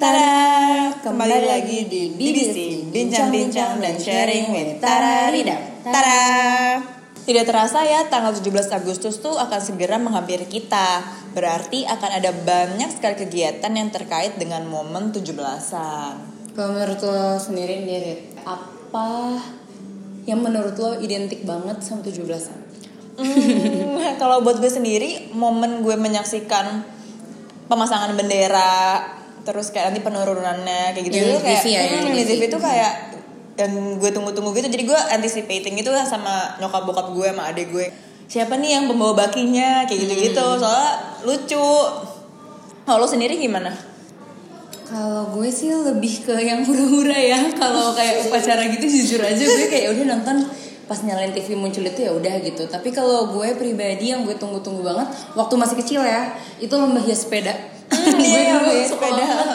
Tada! 0.00 0.88
Kembali 1.04 1.44
lagi 1.44 1.84
di 1.84 2.16
BBC 2.16 2.88
Bincang-bincang 2.88 3.84
dan 3.84 4.00
sharing 4.00 4.48
with 4.48 4.80
Tara 4.80 5.28
Rida 5.28 5.84
Tada! 5.84 6.24
Tidak 7.20 7.44
terasa 7.44 7.84
ya 7.84 8.08
tanggal 8.08 8.32
17 8.32 8.80
Agustus 8.80 9.20
tuh 9.20 9.36
akan 9.36 9.60
segera 9.60 10.00
menghampiri 10.00 10.48
kita 10.48 11.04
Berarti 11.36 11.84
akan 11.84 12.16
ada 12.16 12.32
banyak 12.32 12.88
sekali 12.96 13.28
kegiatan 13.28 13.68
yang 13.68 13.92
terkait 13.92 14.40
dengan 14.40 14.64
momen 14.64 15.12
17-an 15.12 16.14
Kalau 16.56 16.70
menurut 16.72 17.00
lo 17.04 17.36
sendiri 17.36 17.84
nih, 17.84 17.98
Rit, 18.00 18.20
apa 18.48 19.36
yang 20.24 20.40
menurut 20.40 20.80
lo 20.80 20.96
identik 20.96 21.44
banget 21.44 21.84
sama 21.84 22.00
17-an? 22.00 22.58
Hmm, 23.20 24.00
kalau 24.20 24.40
buat 24.40 24.64
gue 24.64 24.72
sendiri 24.72 25.28
momen 25.36 25.84
gue 25.84 25.92
menyaksikan 26.00 26.88
pemasangan 27.68 28.16
bendera 28.16 29.19
terus 29.42 29.72
kayak 29.72 29.92
nanti 29.92 30.00
penurunannya 30.00 30.92
kayak 30.92 31.04
gitu 31.08 31.16
Yang 31.16 31.26
gitu 31.26 31.38
kayak 31.40 31.62
ya, 31.64 31.80
hmm, 31.84 32.12
di 32.12 32.22
TV. 32.24 32.42
Itu 32.48 32.58
kayak 32.58 32.92
yang 33.58 33.72
gue 34.00 34.10
tunggu-tunggu 34.10 34.50
gitu 34.56 34.68
jadi 34.72 34.84
gue 34.88 35.00
anticipating 35.12 35.76
itu 35.76 35.92
lah 35.92 36.08
sama 36.08 36.56
nyokap 36.56 36.82
bokap 36.88 37.12
gue 37.12 37.28
sama 37.28 37.52
adik 37.52 37.68
gue 37.68 37.86
siapa 38.24 38.56
nih 38.56 38.80
yang 38.80 38.84
pembawa 38.88 39.12
bakinya 39.26 39.84
kayak 39.84 40.00
gitu 40.08 40.14
gitu 40.32 40.40
Hmm. 40.40 40.56
soalnya 40.56 40.92
lucu 41.28 41.66
kalau 42.82 43.04
lo 43.04 43.06
sendiri 43.06 43.36
gimana 43.36 43.68
Kalau 44.90 45.30
gue 45.30 45.46
sih 45.46 45.70
lebih 45.70 46.26
ke 46.26 46.34
yang 46.34 46.66
hura-hura 46.66 47.14
ya. 47.14 47.38
Kalau 47.62 47.94
kayak 47.94 48.26
upacara 48.26 48.66
gitu 48.74 48.90
jujur 48.90 49.22
aja 49.22 49.38
gue 49.38 49.70
kayak 49.70 49.94
udah 49.94 50.18
nonton 50.18 50.42
pas 50.90 50.98
nyalain 51.06 51.30
TV 51.30 51.54
muncul 51.54 51.86
itu 51.86 52.02
ya 52.02 52.10
udah 52.10 52.42
gitu. 52.42 52.66
Tapi 52.66 52.90
kalau 52.90 53.30
gue 53.30 53.54
pribadi 53.54 54.10
yang 54.10 54.26
gue 54.26 54.34
tunggu-tunggu 54.34 54.82
banget 54.82 55.06
waktu 55.38 55.54
masih 55.54 55.78
kecil 55.78 56.02
ya, 56.02 56.34
itu 56.58 56.74
lomba 56.74 56.98
hias 56.98 57.22
sepeda. 57.22 57.54
gue 57.94 58.18
iya, 58.18 58.58
dulu 58.58 58.79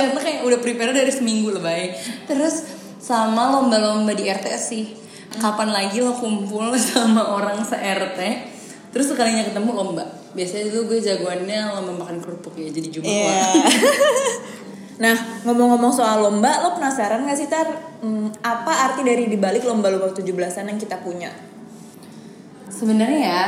karena 0.00 0.20
kayak 0.20 0.40
udah 0.42 0.58
prepare 0.58 0.92
dari 0.92 1.12
seminggu 1.12 1.52
lebay. 1.52 1.92
Terus 2.24 2.64
sama 2.96 3.52
lomba-lomba 3.52 4.16
di 4.16 4.24
RT 4.24 4.46
sih. 4.56 4.84
Kapan 5.30 5.70
lagi 5.70 6.02
lo 6.02 6.10
kumpul 6.10 6.74
sama 6.90 7.22
orang 7.38 7.62
se-RT 7.62 8.18
Terus 8.90 9.14
sekalinya 9.14 9.46
ketemu 9.46 9.70
lomba 9.78 10.02
Biasanya 10.34 10.74
dulu 10.74 10.90
gue 10.90 11.06
jagoannya 11.06 11.70
lomba 11.70 12.02
makan 12.02 12.18
kerupuk 12.18 12.58
ya 12.58 12.66
Jadi 12.66 12.90
jumawa 12.90 13.14
Iya. 13.14 13.62
nah 15.06 15.14
ngomong-ngomong 15.46 15.94
soal 15.94 16.26
lomba 16.26 16.66
lo 16.66 16.74
penasaran 16.74 17.22
gak 17.24 17.38
sih 17.38 17.46
tar 17.46 17.70
Hmm, 18.00 18.32
apa 18.40 18.90
arti 18.90 19.04
dari 19.04 19.28
dibalik 19.28 19.60
lomba-lomba 19.62 20.10
17-an 20.10 20.66
yang 20.66 20.80
kita 20.80 20.98
punya 20.98 21.28
Sebenarnya 22.70 23.20
ya, 23.20 23.44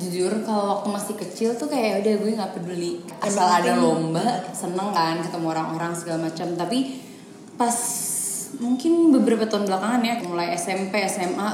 jujur 0.00 0.32
kalau 0.48 0.80
waktu 0.80 0.88
masih 0.88 1.14
kecil 1.20 1.52
tuh 1.60 1.68
kayak 1.68 2.00
udah 2.00 2.14
gue 2.24 2.30
nggak 2.32 2.52
peduli 2.56 3.04
asal 3.20 3.44
ada 3.44 3.76
lomba 3.76 4.48
seneng 4.56 4.88
kan 4.96 5.20
ketemu 5.20 5.46
orang-orang 5.52 5.92
segala 5.92 6.32
macam. 6.32 6.48
Tapi 6.56 7.04
pas 7.60 7.76
mungkin 8.56 9.12
beberapa 9.12 9.44
tahun 9.44 9.68
belakangan 9.68 10.00
ya, 10.00 10.14
mulai 10.24 10.56
SMP, 10.56 11.04
SMA, 11.04 11.48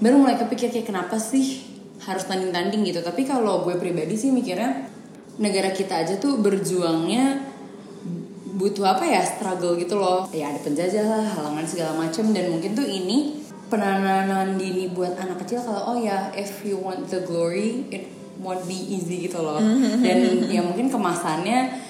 baru 0.00 0.16
mulai 0.16 0.40
kepikir 0.40 0.72
kayak 0.72 0.88
kenapa 0.88 1.20
sih 1.20 1.68
harus 2.02 2.24
tanding-tanding 2.24 2.82
gitu. 2.88 3.04
Tapi 3.04 3.28
kalau 3.28 3.62
gue 3.68 3.76
pribadi 3.76 4.16
sih 4.16 4.32
mikirnya 4.32 4.88
negara 5.36 5.68
kita 5.68 6.00
aja 6.00 6.16
tuh 6.16 6.40
berjuangnya 6.40 7.54
butuh 8.54 8.86
apa 8.86 9.02
ya 9.02 9.18
struggle 9.18 9.74
gitu 9.74 9.98
loh 9.98 10.30
ya 10.30 10.54
ada 10.54 10.62
penjajah 10.62 11.02
lah 11.02 11.26
halangan 11.26 11.66
segala 11.66 12.06
macam 12.06 12.30
dan 12.30 12.54
mungkin 12.54 12.70
tuh 12.78 12.86
ini 12.86 13.43
penanaman 13.74 14.54
dini 14.54 14.86
buat 14.94 15.18
anak 15.18 15.42
kecil 15.42 15.66
kalau 15.66 15.94
oh 15.94 15.98
ya 15.98 16.30
if 16.38 16.62
you 16.62 16.78
want 16.78 17.10
the 17.10 17.18
glory 17.26 17.82
it 17.90 18.06
won't 18.38 18.62
be 18.70 18.78
easy 18.78 19.26
gitu 19.26 19.42
loh. 19.42 19.58
Dan 20.04 20.46
ya 20.46 20.62
mungkin 20.62 20.88
kemasannya 20.88 21.82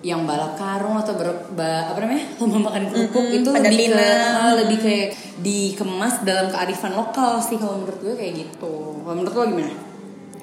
yang 0.00 0.24
balap 0.24 0.56
karung 0.56 0.96
atau 0.96 1.12
ber, 1.12 1.52
ba- 1.52 1.92
apa 1.92 2.00
namanya 2.00 2.24
lomba 2.40 2.72
makan 2.72 2.88
kerupuk 2.88 3.26
itu 3.36 3.48
pada 3.52 3.68
lebih 3.68 3.88
ke 3.92 4.00
ah, 4.00 4.52
lebih 4.56 4.78
kayak 4.80 5.08
dikemas 5.44 6.24
dalam 6.24 6.48
kearifan 6.48 6.96
lokal 6.96 7.36
sih 7.44 7.60
kalau 7.60 7.84
menurut 7.84 8.00
gue 8.00 8.14
kayak 8.16 8.32
gitu. 8.48 8.74
Kalau 9.04 9.16
menurut 9.16 9.34
lo 9.36 9.44
gimana? 9.44 9.74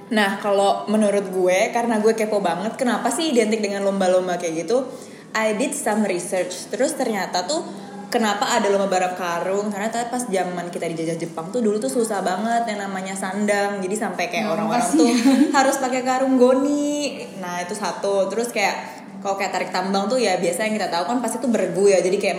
Nah, 0.08 0.40
kalau 0.40 0.88
menurut 0.88 1.26
gue, 1.36 1.58
karena 1.76 2.00
gue 2.00 2.16
kepo 2.16 2.40
banget, 2.40 2.80
kenapa 2.80 3.12
sih 3.12 3.36
identik 3.36 3.60
dengan 3.60 3.84
lomba-lomba 3.84 4.40
kayak 4.40 4.64
gitu? 4.64 4.88
I 5.36 5.52
did 5.60 5.76
some 5.76 6.08
research, 6.08 6.72
terus 6.72 6.96
ternyata 6.96 7.44
tuh 7.44 7.60
kenapa 8.08 8.48
ada 8.48 8.68
lomba 8.68 8.88
balap 8.88 9.14
karung? 9.16 9.68
Karena 9.68 9.88
tadi 9.88 10.08
pas 10.08 10.24
zaman 10.24 10.68
kita 10.68 10.88
dijajah 10.88 11.18
Jepang 11.18 11.52
tuh 11.52 11.60
dulu 11.60 11.78
tuh 11.78 11.92
susah 11.92 12.24
banget 12.24 12.64
yang 12.68 12.80
namanya 12.84 13.14
sandang, 13.14 13.80
jadi 13.80 13.96
sampai 13.96 14.28
kayak 14.28 14.48
Nah, 14.48 14.54
orang-orang 14.56 14.88
tuh 14.90 15.12
harus 15.52 15.76
pakai 15.78 16.02
karung 16.02 16.36
goni. 16.36 17.20
Nah 17.38 17.62
itu 17.62 17.74
satu, 17.74 18.28
terus 18.28 18.50
kayak 18.50 18.76
kalau 19.18 19.34
kayak 19.34 19.50
tarik 19.50 19.72
tambang 19.72 20.06
tuh 20.06 20.16
ya 20.16 20.38
biasa 20.38 20.70
yang 20.70 20.78
kita 20.78 20.88
tahu 20.88 21.04
kan 21.06 21.18
pasti 21.20 21.38
tuh 21.38 21.50
bergu 21.50 21.90
ya, 21.90 22.00
jadi 22.00 22.16
kayak 22.16 22.38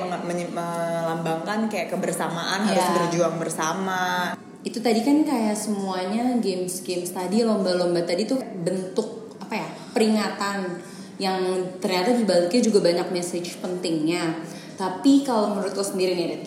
melambangkan 0.55 1.67
kayak 1.67 1.91
kebersamaan 1.91 2.65
harus 2.65 2.81
Iya. 2.81 2.95
berjuang 3.05 3.37
bersama. 3.37 4.33
itu 4.59 4.83
tadi 4.83 5.01
kan 5.01 5.23
kayak 5.23 5.55
semuanya 5.55 6.35
games 6.43 6.83
games 6.83 7.15
tadi 7.15 7.47
lomba-lomba 7.47 8.03
tadi 8.03 8.27
tuh 8.27 8.37
bentuk 8.43 9.39
apa 9.39 9.55
ya 9.55 9.69
peringatan 9.95 10.83
yang 11.17 11.39
ternyata 11.79 12.13
di 12.13 12.27
baliknya 12.27 12.61
juga 12.61 12.83
banyak 12.83 13.09
message 13.09 13.55
pentingnya 13.63 14.35
tapi 14.79 15.27
kalau 15.27 15.59
menurut 15.59 15.75
lo 15.75 15.83
sendiri 15.83 16.15
nih 16.15 16.27
Rit, 16.31 16.43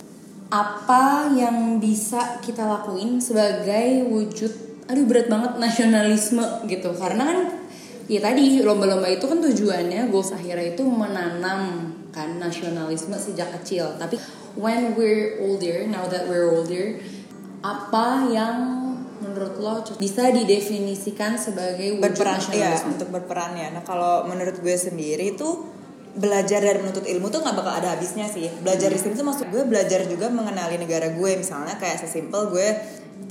apa 0.47 1.27
yang 1.35 1.83
bisa 1.83 2.39
kita 2.39 2.63
lakuin 2.63 3.19
sebagai 3.19 4.07
wujud 4.07 4.71
aduh 4.87 5.03
berat 5.03 5.27
banget 5.27 5.59
nasionalisme 5.59 6.63
gitu? 6.71 6.95
Karena 6.95 7.27
kan 7.27 7.39
ya 8.07 8.23
tadi 8.23 8.63
lomba-lomba 8.63 9.11
itu 9.11 9.27
kan 9.27 9.43
tujuannya 9.43 10.07
goals 10.07 10.31
akhirnya 10.31 10.75
itu 10.75 10.83
menanam 10.87 11.91
kan 12.15 12.39
nasionalisme 12.39 13.19
sejak 13.19 13.51
kecil. 13.59 13.99
Tapi 13.99 14.15
when 14.55 14.95
we're 14.95 15.43
older 15.43 15.83
now 15.91 16.07
that 16.07 16.23
we're 16.31 16.55
older 16.55 17.03
apa 17.61 18.31
yang 18.31 18.55
menurut 19.21 19.55
lo 19.61 19.75
bisa 20.01 20.33
didefinisikan 20.33 21.37
sebagai 21.37 21.99
wujud 21.99 22.15
berperan 22.15 22.39
ya 22.51 22.73
nasionalisme? 22.73 22.89
untuk 22.95 23.09
berperan 23.11 23.51
ya. 23.59 23.67
Nah 23.75 23.83
kalau 23.83 24.23
menurut 24.25 24.55
gue 24.59 24.75
sendiri 24.75 25.35
itu 25.35 25.70
belajar 26.11 26.59
dan 26.59 26.83
menuntut 26.83 27.07
ilmu 27.07 27.31
tuh 27.31 27.39
nggak 27.39 27.55
bakal 27.55 27.73
ada 27.73 27.95
habisnya 27.95 28.27
sih. 28.27 28.51
Belajar 28.61 28.91
di 28.91 28.99
sini 28.99 29.13
tuh 29.15 29.27
maksud 29.27 29.47
gue 29.47 29.63
belajar 29.63 30.03
juga 30.07 30.27
mengenali 30.27 30.75
negara 30.79 31.11
gue. 31.11 31.31
Misalnya 31.39 31.79
kayak 31.79 32.03
sesimpel 32.03 32.51
gue 32.51 32.67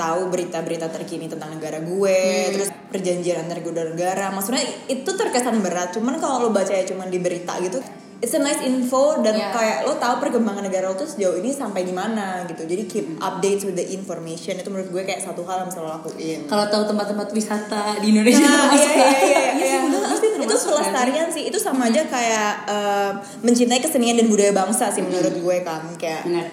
tahu 0.01 0.33
berita-berita 0.33 0.89
terkini 0.89 1.29
tentang 1.29 1.53
negara 1.61 1.83
gue 1.83 2.19
terus 2.57 2.71
perjanjian 2.89 3.45
antar 3.45 3.61
negara. 3.61 4.33
Maksudnya 4.33 4.65
itu 4.89 5.11
terkesan 5.13 5.61
berat. 5.61 5.93
Cuman 5.93 6.17
kalau 6.23 6.49
lo 6.49 6.51
baca 6.53 6.73
ya 6.73 6.85
cuman 6.89 7.13
di 7.13 7.21
berita 7.21 7.59
gitu 7.61 7.81
it's 8.21 8.37
a 8.37 8.41
nice 8.41 8.61
info 8.61 9.25
dan 9.25 9.33
Yeah. 9.33 9.49
kayak 9.51 9.77
lo 9.89 9.97
tahu 9.97 10.21
perkembangan 10.21 10.61
negara 10.61 10.93
lo 10.93 10.95
tuh 10.95 11.09
sejauh 11.09 11.41
ini 11.41 11.51
sampai 11.51 11.83
di 11.83 11.93
mana 11.93 12.45
gitu. 12.45 12.69
Jadi 12.69 12.83
keep 12.85 13.07
updates 13.17 13.65
with 13.65 13.75
the 13.75 13.87
information. 13.91 14.61
Itu 14.61 14.69
menurut 14.69 14.93
gue 14.93 15.03
kayak 15.03 15.25
satu 15.25 15.41
hal 15.49 15.65
yang 15.65 15.73
lo 15.73 15.89
lakuin. 15.89 16.45
Kalau 16.45 16.69
tahu 16.69 16.85
tempat-tempat 16.87 17.33
wisata 17.33 17.97
di 17.99 18.13
Indonesia 18.13 18.45
Nah, 18.45 18.69
iya, 18.77 18.91
iya, 18.93 19.09
iya, 19.25 19.41
Iya 19.57 19.67
iya. 19.67 19.79
bener, 19.81 20.01
itu 20.45 20.57
pelestarian 20.61 21.29
sih. 21.33 21.43
Itu 21.49 21.57
sama 21.57 21.89
aja 21.89 22.05
kayak 22.05 22.53
eh, 22.69 23.11
mencintai 23.41 23.81
kesenian 23.81 24.21
dan 24.21 24.29
budaya 24.29 24.53
bangsa 24.53 24.93
sih 24.93 25.01
menurut 25.01 25.33
gue 25.33 25.57
kan. 25.65 25.81
Kayak 25.97 26.29
Benar. 26.29 26.47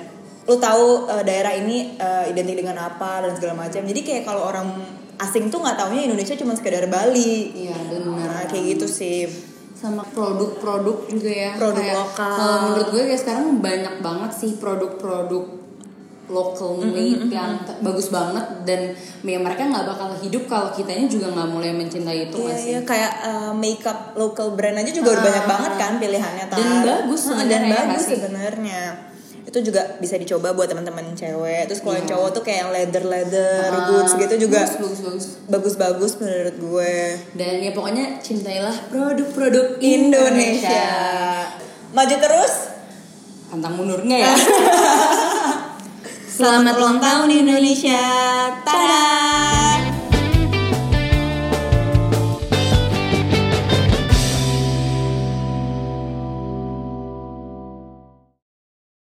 lu 0.47 0.55
tahu 0.55 1.11
eh, 1.11 1.23
daerah 1.27 1.51
ini 1.51 1.99
eh, 1.99 2.31
identik 2.31 2.63
dengan 2.63 2.79
apa 2.79 3.27
dan 3.27 3.35
segala 3.35 3.67
macam. 3.67 3.83
Jadi 3.83 4.01
kayak 4.01 4.23
kalau 4.23 4.47
orang 4.47 4.71
asing 5.17 5.49
tuh 5.51 5.59
nggak 5.59 5.75
taunya 5.75 6.07
Indonesia 6.07 6.37
cuma 6.39 6.55
sekedar 6.55 6.87
Bali. 6.87 7.51
Iya, 7.67 7.75
benar. 7.91 8.23
Nah, 8.23 8.43
kayak 8.47 8.77
gitu 8.77 8.87
sih 8.87 9.27
sama 9.77 10.01
produk-produk 10.07 11.05
juga 11.05 11.29
ya 11.29 11.51
Produk 11.53 11.77
Kayak, 11.79 11.97
lokal. 12.01 12.31
kalau 12.33 12.55
menurut 12.63 12.87
gue 12.89 13.03
kayak 13.05 13.21
sekarang 13.21 13.45
banyak 13.59 13.95
banget 13.99 14.31
sih 14.33 14.51
produk-produk 14.55 15.45
local 16.27 16.83
made 16.83 17.29
yang 17.29 17.55
t- 17.61 17.79
bagus 17.79 18.09
banget 18.09 18.43
dan 18.61 18.91
ya 19.23 19.37
mereka 19.37 19.63
nggak 19.63 19.85
bakal 19.85 20.11
hidup 20.17 20.43
kalau 20.45 20.67
kitanya 20.69 21.07
juga 21.07 21.29
nggak 21.29 21.47
mulai 21.47 21.71
mencintai 21.71 22.27
itu 22.27 22.35
Iya, 22.35 22.43
nggak 22.43 22.57
sih 22.57 22.69
iya 22.69 22.79
kayak 22.83 23.11
eh, 23.23 23.51
makeup 23.53 23.99
local 24.13 24.51
brand 24.51 24.75
aja 24.75 24.91
juga 24.91 25.09
udah 25.09 25.21
Ah. 25.21 25.27
banyak 25.29 25.45
banget 25.47 25.71
kan 25.77 25.91
pilihannya 25.95 26.45
Tar. 26.47 26.57
Dan 26.57 26.69
bagus 26.83 27.21
Ah, 27.23 27.31
dan 27.31 27.47
sebenarnya, 27.63 27.71
bagus 27.85 28.03
sebenarnya 28.03 28.81
itu 29.47 29.57
juga 29.63 29.95
bisa 29.97 30.13
dicoba 30.13 30.51
buat 30.51 30.67
teman-teman 30.67 31.15
cewek. 31.15 31.65
Terus 31.65 31.79
kalau 31.79 31.95
yang 31.95 32.03
Iya. 32.03 32.11
cowok 32.13 32.29
tuh 32.29 32.41
kayak 32.43 32.57
yang 32.61 32.69
leather 32.69 33.01
leather 33.01 33.71
Ah, 33.71 33.87
goods 33.87 34.11
gitu 34.13 34.35
juga. 34.37 34.61
bagus 35.47 35.73
bagus 35.73 36.11
menurut 36.19 36.53
gue. 36.53 36.93
Dan 37.33 37.63
ya 37.63 37.71
pokoknya 37.71 38.19
cintailah 38.19 38.75
produk-produk 38.91 39.79
Indonesia. 39.79 40.67
Indonesia. 40.67 40.87
Maju 41.89 42.15
terus. 42.19 42.53
Pantang 43.47 43.73
mundur 43.79 44.03
nggak 44.03 44.19
ya. 44.19 44.33
Selamat 46.37 46.75
ulang 46.75 46.99
tahun 46.99 47.29
Indonesia. 47.33 48.03
Tada! 48.61 49.56